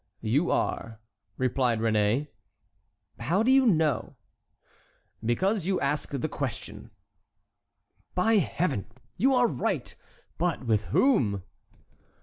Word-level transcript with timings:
"You 0.23 0.49
are," 0.49 0.99
replied 1.37 1.77
Réné. 1.79 2.29
"How 3.19 3.43
do 3.43 3.51
you 3.51 3.67
know?" 3.67 4.15
"Because 5.23 5.67
you 5.67 5.79
asked 5.79 6.21
the 6.21 6.27
question." 6.27 6.89
"By 8.15 8.37
Heaven! 8.37 8.87
you 9.15 9.35
are 9.35 9.45
right. 9.45 9.95
But 10.39 10.65
with 10.65 10.85
whom?" 10.85 11.43